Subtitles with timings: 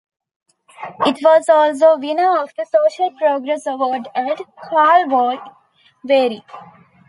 [1.05, 5.53] It was also winner of the Social Progress Award at Karlovy
[6.03, 6.43] Vary.